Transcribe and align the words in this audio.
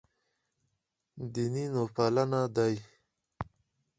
دیني 1.33 1.63
نوپالنه 1.73 2.41
دی. 2.55 2.75